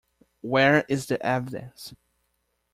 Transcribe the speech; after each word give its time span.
Where 0.41 0.83
is 0.89 1.05
the 1.05 1.23
evidence? 1.23 1.93